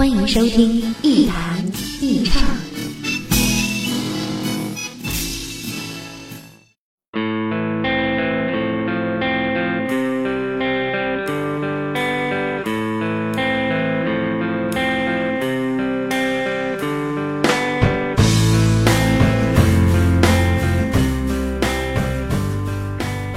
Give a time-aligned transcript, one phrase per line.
[0.00, 1.62] 欢迎收听一谈
[2.00, 2.42] 一唱。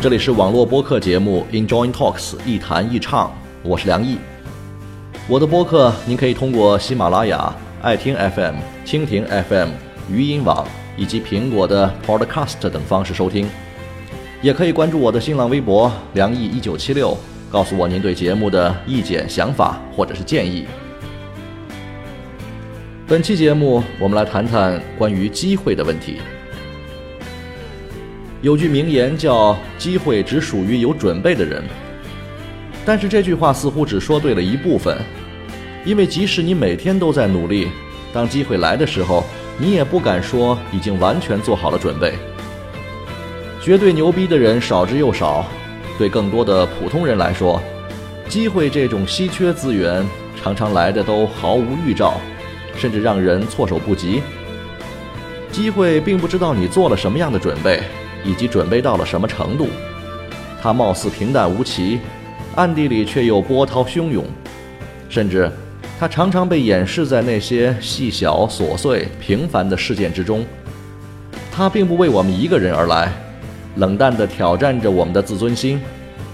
[0.01, 3.33] 这里是网络播客节目 Enjoy Talks 一谈一唱，
[3.63, 4.17] 我是梁毅。
[5.29, 9.69] 我的播客您可以通过喜马拉雅、爱听 FM、蜻蜓 FM、
[10.11, 13.47] 语音网以及苹果的 Podcast 等方式收听，
[14.41, 17.17] 也可以关注我的新浪微博梁毅一九七六，
[17.49, 20.65] 告诉我您对节目的意见、想法或者是建议。
[23.07, 26.17] 本期节目我们来谈谈关于机会的问题。
[28.41, 31.63] 有句名言叫“机会只属于有准备的人”，
[32.85, 34.97] 但是这句话似乎只说对了一部分，
[35.85, 37.69] 因为即使你每天都在努力，
[38.11, 39.23] 当机会来的时候，
[39.57, 42.13] 你也不敢说已经完全做好了准备。
[43.61, 45.45] 绝对牛逼的人少之又少，
[45.97, 47.61] 对更多的普通人来说，
[48.27, 50.05] 机会这种稀缺资源
[50.41, 52.15] 常常来的都毫无预兆，
[52.75, 54.21] 甚至让人措手不及。
[55.51, 57.81] 机会并不知道你做了什么样的准备。
[58.25, 59.67] 以及准备到了什么程度？
[60.61, 61.99] 它貌似平淡无奇，
[62.55, 64.25] 暗地里却又波涛汹涌，
[65.09, 65.51] 甚至
[65.99, 70.45] 它常常被掩饰在那些细小、琐碎、平凡的事件之中。
[71.51, 73.11] 它并不为我们一个人而来，
[73.77, 75.81] 冷淡地挑战着我们的自尊心，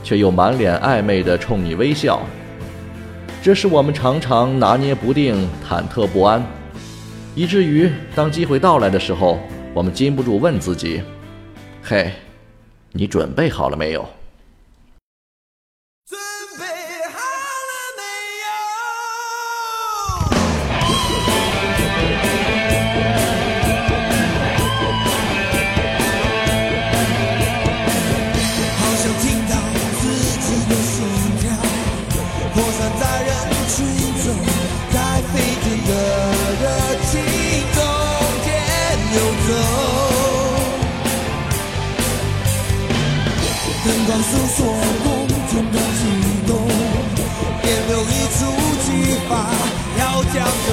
[0.04, 2.22] 却又满脸暧昧地冲你微笑。
[3.42, 6.46] 这使我们常常拿捏不定、忐忑不安，
[7.36, 9.40] 以至于当机会到来的时候，
[9.74, 11.02] 我们禁不住问自己。
[11.82, 12.12] 嘿，
[12.92, 14.06] 你准备好了没有？
[44.30, 44.58] 诉说
[45.04, 45.08] 梦
[45.50, 46.02] 中的悸
[46.46, 46.50] 动，
[47.64, 48.06] 电流一
[48.38, 48.38] 触
[48.86, 48.88] 即
[49.28, 49.32] 发，
[49.98, 50.36] 要将
[50.66, 50.68] 这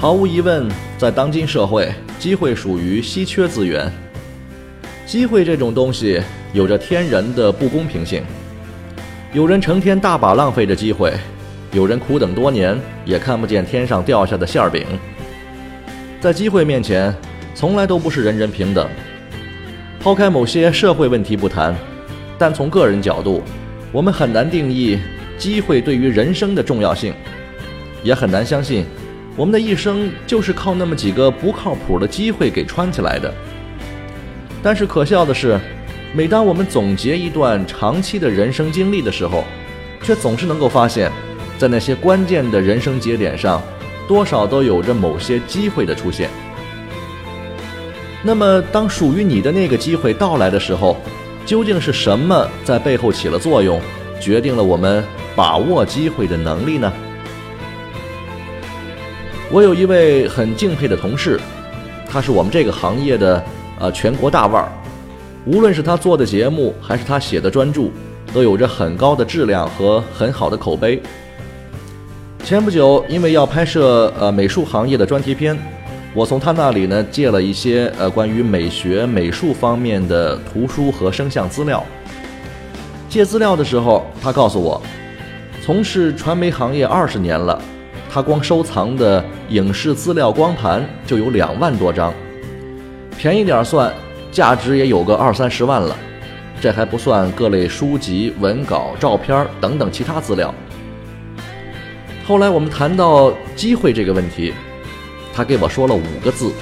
[0.00, 0.66] 毫无疑问，
[0.96, 3.92] 在当今社会，机会属于稀缺资源。
[5.04, 6.18] 机会这种东西
[6.54, 8.22] 有着天然的不公平性，
[9.34, 11.12] 有人成天大把浪费着机会，
[11.72, 14.86] 有人苦等多年也看不见天上掉下的馅儿饼。
[16.18, 17.14] 在机会面前，
[17.54, 18.88] 从来都不是人人平等。
[20.02, 21.76] 抛开某些社会问题不谈，
[22.38, 23.42] 但从个人角度，
[23.92, 24.98] 我们很难定义
[25.36, 27.12] 机会对于人生的重要性，
[28.02, 28.86] 也很难相信
[29.36, 33.32] 我们的一生就是靠那么几个不靠谱的机会给穿起来的。
[34.62, 35.58] 但是可笑的是，
[36.12, 39.44] 每当我们总结一段长期的人生经历的时候，
[40.02, 41.10] 却总是能够发现，
[41.58, 43.62] 在那些关键的人生节点上，
[44.06, 46.28] 多少都有着某些机会的出现。
[48.22, 50.98] 那么，当属于你的那个机会到来的时候，
[51.46, 53.80] 究竟是什么在背后起了作用，
[54.20, 55.02] 决定了我们
[55.34, 56.92] 把握机会的能力呢？
[59.52, 61.40] 我有一位很敬佩的同事，
[62.08, 63.44] 他是我们这个行业的
[63.80, 64.70] 呃全国大腕儿，
[65.44, 67.90] 无论是他做的节目，还是他写的专著，
[68.32, 71.02] 都有着很高的质量和很好的口碑。
[72.44, 75.58] 前不久，因为要拍摄呃美术行业的专题片。
[76.14, 81.84] 我从他那里呢借了一些呃关于美学美术方面的图书和声像资料。
[83.08, 84.80] 借资料的时候，他告诉我，
[85.60, 87.60] 从事传媒行业二十年了，
[88.12, 92.12] 他光收藏的影视资料光盘就有两万多张，
[93.16, 93.92] 便宜点算，
[94.32, 95.96] 价值也有个二三十万了。
[96.60, 100.52] 这还不算各类书籍、文稿、照片等等其他资料。
[102.26, 104.52] 后来我们谈到机会这个问题。
[105.32, 106.52] 他给我说了五个字：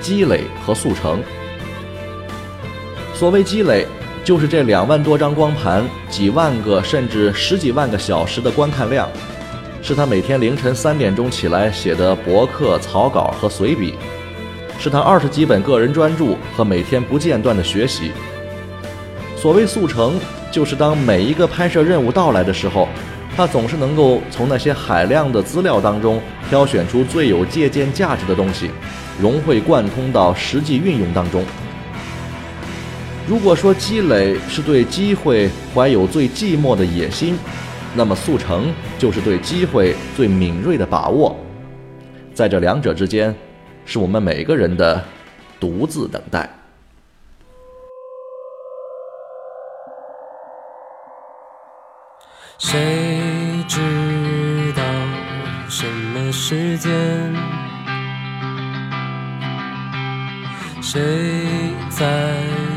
[0.00, 1.22] 积累和速成。
[3.14, 3.86] 所谓积累，
[4.24, 9.08] 就是这两万多张光盘、几万个甚至十几万个小时的观看量，
[9.82, 13.94] 是他每天凌晨三点钟起来写的博客草稿和随笔，
[14.78, 18.12] 是他二十几本个人专著和每天不间断的学习。
[19.36, 20.20] 所谓速成，
[20.52, 22.88] 就是当每一个拍摄任务到来的时候。
[23.34, 26.20] 他总是能够从那些海量的资料当中
[26.50, 28.70] 挑选出最有借鉴价值的东西，
[29.18, 31.42] 融会贯通到实际运用当中。
[33.26, 37.38] 如果说积累是对机会怀有最寂寞的野心，
[37.94, 41.36] 那么速成就是对机会最敏锐的把握。
[42.34, 43.34] 在这两者之间，
[43.84, 45.04] 是我们每个人的
[45.60, 46.48] 独自等待。
[52.58, 52.78] 谁
[53.68, 53.80] 知
[54.76, 54.82] 道
[55.68, 56.90] 什么时间？
[60.80, 61.00] 谁
[61.90, 62.06] 在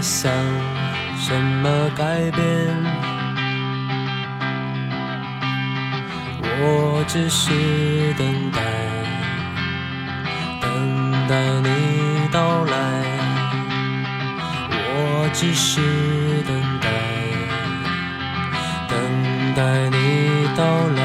[0.02, 0.32] 想
[1.18, 3.05] 什么改变？
[6.58, 7.52] 我只是
[8.18, 8.60] 等待，
[10.62, 12.74] 等待你到来。
[14.98, 15.82] 我只是
[16.48, 16.88] 等待。
[18.88, 18.98] 等
[19.54, 20.64] 待你到
[20.96, 21.05] 来。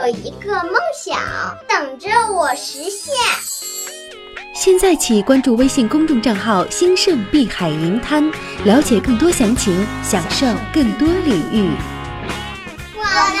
[0.00, 1.18] 有一个梦想
[1.68, 3.14] 等着我实现。
[4.54, 8.30] 现在起关注微信公众账号“兴盛碧海银滩”，
[8.64, 11.70] 了解更多详情，享受更多领域。
[12.96, 13.40] 我们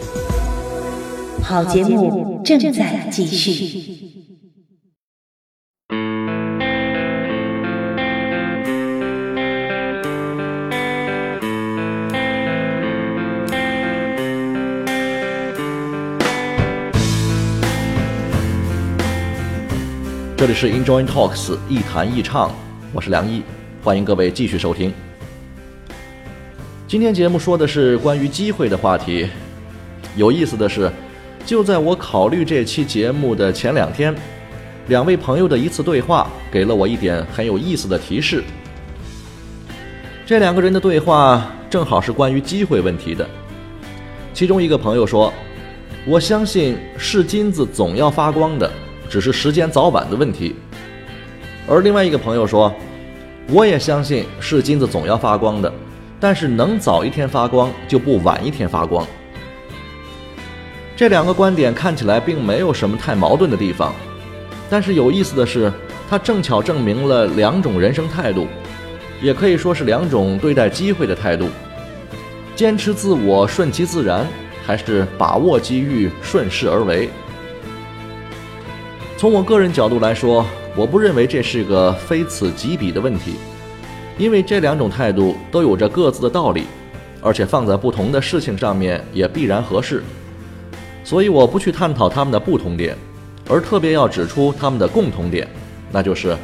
[1.51, 3.81] 好节目正在继续。
[20.37, 22.49] 这里是 Enjoy Talks 一谈一唱，
[22.93, 23.43] 我是梁毅，
[23.83, 24.93] 欢迎各位继续收听。
[26.87, 29.27] 今天节目说的是关于机会的话题。
[30.15, 30.89] 有意思的是，
[31.45, 34.15] 就在我考虑这期节目的前两天，
[34.87, 38.43] 两位朋友的一次对话给了我一点很有意思的提示。
[40.25, 43.27] 这两个人的对话正好是关于机会问题的。
[44.33, 45.31] 其中一个朋友说
[46.07, 48.71] ：“我相信是金子总要发光的。”
[49.09, 50.55] 只是时间早晚的问题。
[51.67, 52.73] 而另外一个朋友说
[53.51, 55.69] ：“我也相信是金子总要发光的，
[56.17, 59.05] 但是能早一天发光就不晚一天发光。”
[61.01, 63.91] 这两个观点看起来并没有什么太矛盾的地方，
[64.69, 65.73] 但是有意思的是，
[66.07, 68.45] 它正巧证明了两种人生态度，
[69.19, 71.47] 也可以说是两种对待机会的态度：
[72.55, 74.27] 坚持自我、顺其自然，
[74.63, 77.09] 还是把握机遇、顺势而为。
[79.17, 83.37] 从我个人角度来说，我不认为这是个非此即彼的问题，
[84.19, 86.65] 因为这两种态度都有着各自的道理，
[87.21, 90.03] 而且放在不同的事情上面也必然合适。
[91.03, 92.95] 所以我不去探讨他们的不同点，
[93.49, 95.47] 而特别要指出他们的共同点，
[95.91, 96.37] 那就是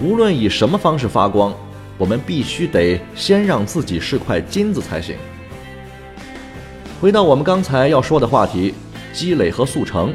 [0.00, 1.54] 无论以什么方式发光，
[1.98, 5.16] 我们必须得先让自己是块金子才行。
[7.00, 8.72] 回到我们刚才要说的话题，
[9.12, 10.14] 积累和速成。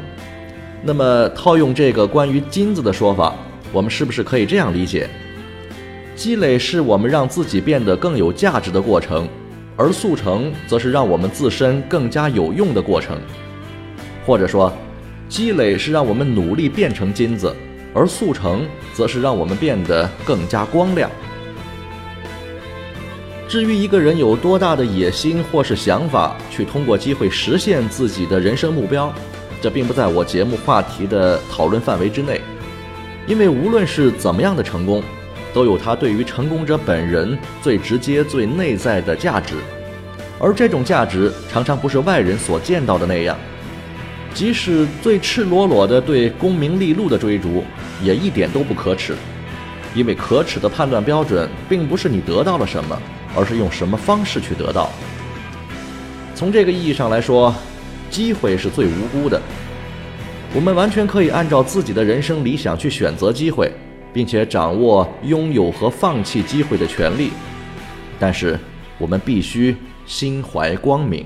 [0.82, 3.36] 那么，套用这个关于金子的说法，
[3.72, 5.08] 我们是不是可以这样理解：
[6.16, 9.28] 积累是我们让自己变得更有价值的过程，
[9.76, 13.16] 而速成则是让我们自身更加有用的过程。
[14.24, 14.72] 或者说，
[15.28, 17.54] 积累是让我们努力变成金子，
[17.94, 21.10] 而速成则是让我们变得更加光亮。
[23.48, 29.12] 至于一个人有多大的野心或是想法，去通过机会实现自己的人生目标。
[29.60, 32.40] 这并不在我节目话题的讨论范围之内，
[33.26, 35.02] 因为无论是怎么样的成功，
[35.54, 39.54] 都有它对于成功者本人最直接、最内在的价值，
[40.40, 43.36] 而这种价值常常不是外人所见到的那样。
[44.34, 47.64] 即使最赤裸裸的对功名利禄的追逐，
[48.02, 49.14] 也一点都不可耻，
[49.94, 53.00] 因为可耻的判断标准并不是你得到了什么，
[53.36, 54.90] 而是用什么方式去得到。
[56.34, 57.54] 从这个意义上来说。
[58.10, 59.40] 机会是最无辜的，
[60.54, 63.72] 我们完全可以按照自己的人生理想去选择机会，
[64.12, 67.30] 并且掌握拥有和放弃机会的权利。
[68.20, 68.60] 但是，
[68.98, 69.74] 我们必须
[70.04, 71.24] 心怀光明。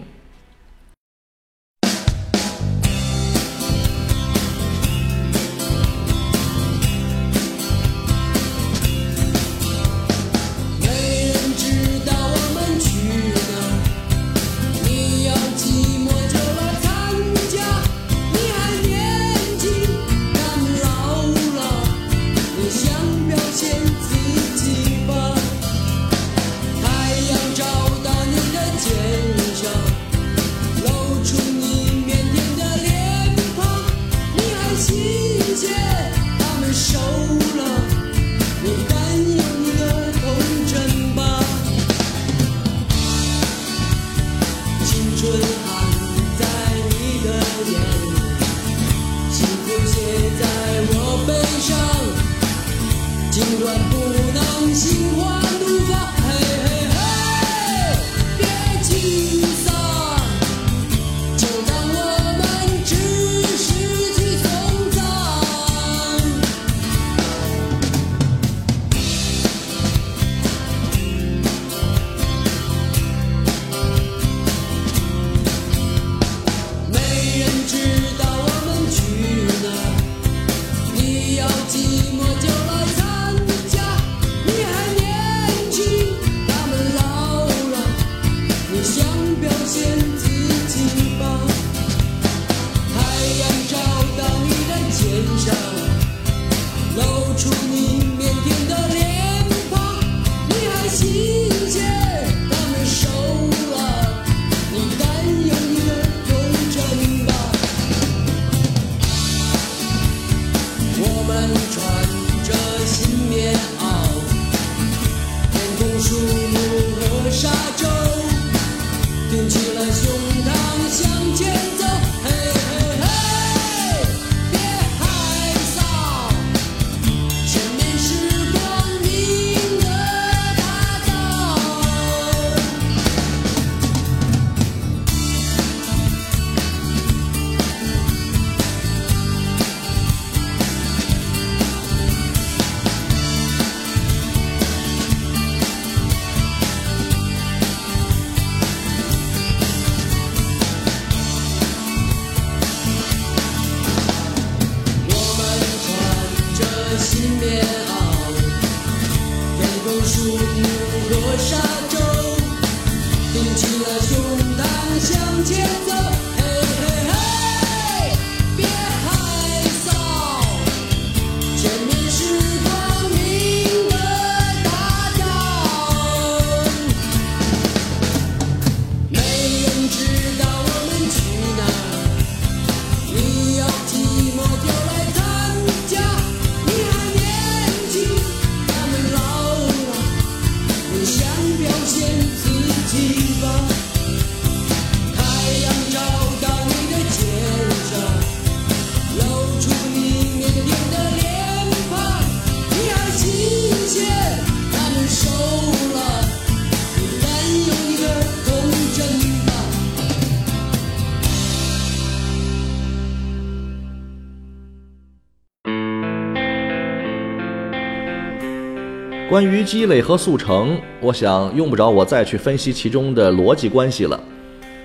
[219.36, 224.18] 关于积累和速成，我想用不着我再去分析其中的逻辑关系了，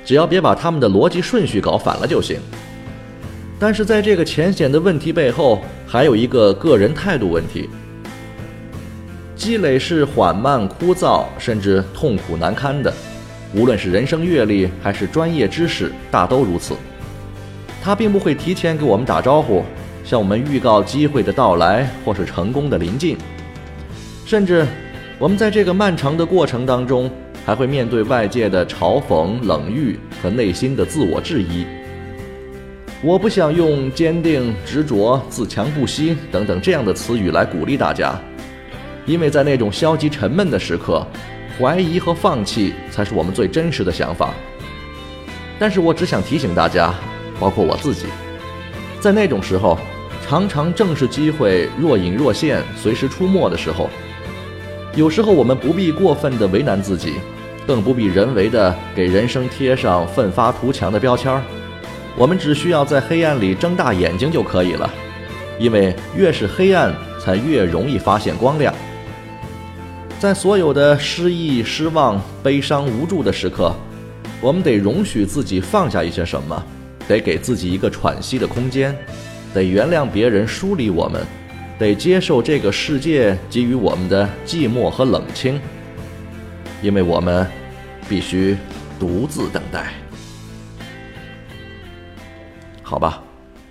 [0.03, 2.37] 只要别把他们的逻辑顺序搞反了就行。
[3.57, 7.69] 但是在这个浅显的问题背后，还有一个个人态度问题。
[9.37, 12.93] 积累是缓慢、枯燥，甚至痛苦难堪的，
[13.55, 16.75] 无论是人生阅历还是专业知识，大都如此。
[17.81, 19.63] 它并不会提前给我们打招呼，
[20.03, 23.17] 向我们预告机会的到来或是成功的临近。
[24.31, 24.65] 甚至，
[25.19, 27.11] 我们在这个漫长的过程当中，
[27.45, 31.65] 还会面对外界的嘲讽、冷遇和内心的自我质疑。
[33.01, 38.17] 我不想用坚定、执着、自强不息等等这样的词语来鼓励大家，
[39.05, 41.05] 因为在那种消极沉闷的时刻，
[41.59, 44.33] 怀疑和放弃才是我们最真实的想法。
[45.59, 46.95] 但是我只想提醒大家，
[47.37, 48.05] 包括我自己，
[49.01, 49.77] 在那种时候，
[50.25, 53.89] 常常正是机会若隐若现、随时出没的时候。
[54.93, 57.13] 有时候我们不必过分的为难自己，
[57.65, 61.41] 更不必人为的给人生贴上奋发图强的标签儿。
[62.17, 64.93] 我们只需要在黑暗里睁大眼睛就可以了，
[65.57, 68.73] 因为越是黑暗，才越容易发现光亮。
[70.19, 73.73] 在所有的失意、失望、悲伤、无助的时刻，
[74.41, 76.61] 我们得容许自己放下一些什么，
[77.07, 78.93] 得给自己一个喘息的空间，
[79.53, 81.25] 得原谅别人疏离我们，
[81.81, 85.59] 得接受这个世界给予我们的寂寞和冷清，
[86.79, 87.47] 因为我们
[88.07, 88.55] 必须
[88.99, 89.91] 独自等待。
[92.83, 93.23] 好吧，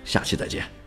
[0.03, 0.80] 下期再见。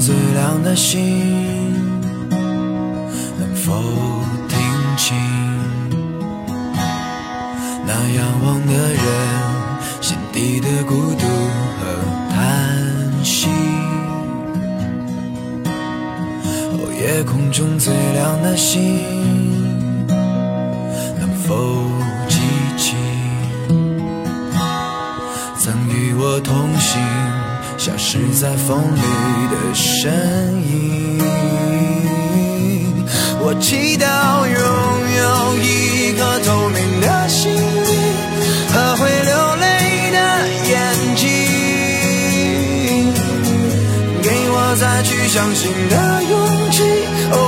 [0.00, 1.37] 最亮的星，
[45.28, 47.47] 相信的勇气。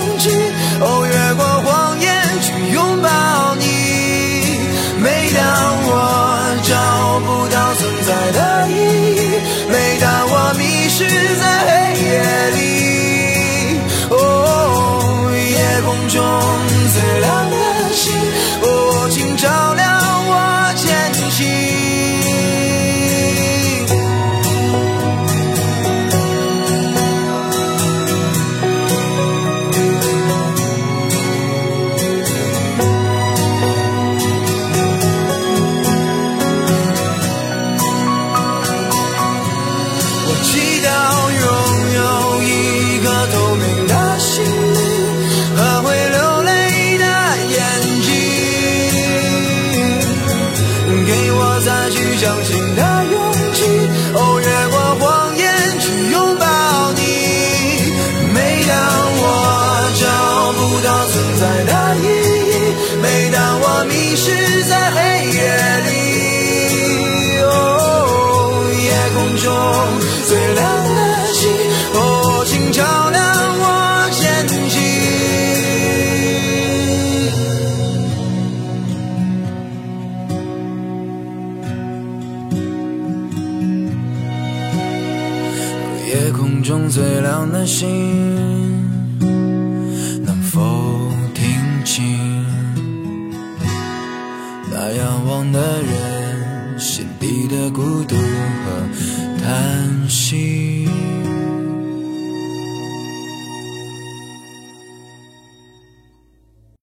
[87.65, 88.50] 心。